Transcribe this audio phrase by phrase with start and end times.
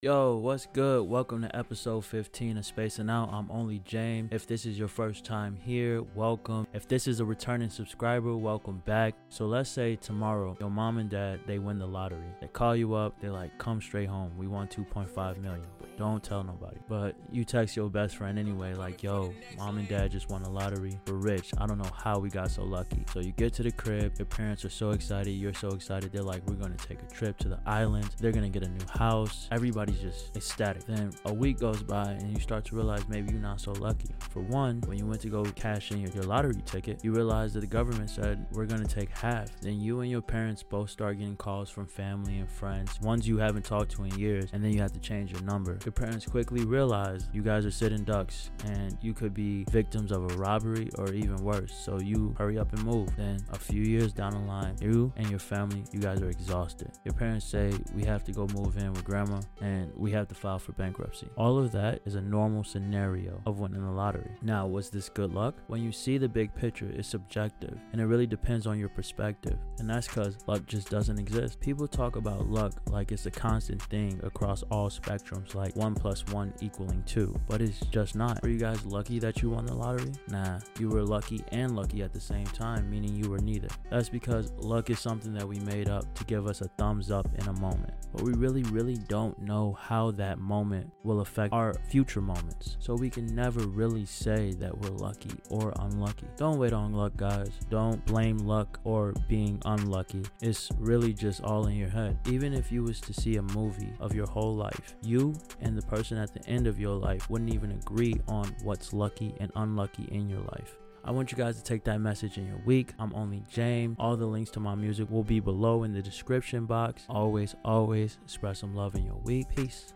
[0.00, 1.08] Yo, what's good?
[1.08, 3.30] Welcome to episode 15 of Spacing Out.
[3.32, 4.28] I'm only James.
[4.30, 6.68] If this is your first time here, welcome.
[6.72, 9.16] If this is a returning subscriber, welcome back.
[9.28, 12.32] So let's say tomorrow, your mom and dad, they win the lottery.
[12.40, 14.30] They call you up, they're like, come straight home.
[14.38, 15.66] We want 2.5 million.
[15.98, 16.76] Don't tell nobody.
[16.88, 20.48] But you text your best friend anyway, like, yo, mom and dad just won the
[20.48, 20.96] lottery.
[21.08, 21.50] We're rich.
[21.58, 23.04] I don't know how we got so lucky.
[23.12, 26.12] So you get to the crib, your parents are so excited, you're so excited.
[26.12, 28.10] They're like, we're gonna take a trip to the island.
[28.20, 29.48] They're gonna get a new house.
[29.50, 30.84] Everybody's just ecstatic.
[30.84, 34.10] Then a week goes by and you start to realize maybe you're not so lucky.
[34.30, 37.54] For one, when you went to go cash in your, your lottery ticket, you realize
[37.54, 39.50] that the government said we're gonna take half.
[39.62, 43.38] Then you and your parents both start getting calls from family and friends, ones you
[43.38, 45.76] haven't talked to in years, and then you have to change your number.
[45.88, 50.22] Your parents quickly realize you guys are sitting ducks and you could be victims of
[50.30, 51.72] a robbery or even worse.
[51.72, 53.08] So you hurry up and move.
[53.16, 56.90] Then a few years down the line, you and your family, you guys are exhausted.
[57.06, 60.34] Your parents say we have to go move in with grandma and we have to
[60.34, 61.26] file for bankruptcy.
[61.38, 64.32] All of that is a normal scenario of winning the lottery.
[64.42, 65.54] Now, was this good luck?
[65.68, 69.56] When you see the big picture, it's subjective and it really depends on your perspective.
[69.78, 71.60] And that's because luck just doesn't exist.
[71.60, 76.26] People talk about luck like it's a constant thing across all spectrums, like 1 plus
[76.26, 78.42] 1 equaling 2, but it's just not.
[78.42, 80.12] Were you guys lucky that you won the lottery?
[80.26, 83.68] Nah, you were lucky and lucky at the same time, meaning you were neither.
[83.88, 87.28] That's because luck is something that we made up to give us a thumbs up
[87.38, 87.94] in a moment.
[88.12, 92.76] But we really, really don't know how that moment will affect our future moments.
[92.80, 96.26] So we can never really say that we're lucky or unlucky.
[96.36, 97.50] Don't wait on luck, guys.
[97.70, 100.22] Don't blame luck or being unlucky.
[100.42, 102.18] It's really just all in your head.
[102.26, 105.82] Even if you was to see a movie of your whole life, you and the
[105.82, 110.08] person at the end of your life wouldn't even agree on what's lucky and unlucky
[110.10, 110.76] in your life.
[111.04, 112.92] I want you guys to take that message in your week.
[112.98, 113.96] I'm only James.
[113.98, 117.04] All the links to my music will be below in the description box.
[117.08, 119.46] Always, always spread some love in your week.
[119.56, 119.92] Peace.